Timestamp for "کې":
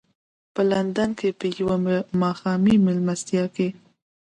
1.19-1.29, 3.55-3.67